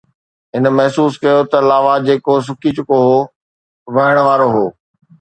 هن 0.53 0.65
محسوس 0.77 1.13
ڪيو 1.23 1.39
ته 1.51 1.57
لاوا، 1.69 1.95
جيڪو 2.05 2.33
سڪي 2.47 2.69
چڪو 2.77 2.97
هو، 3.07 3.17
وهڻ 3.95 4.15
وارو 4.27 4.47
هو. 4.55 4.65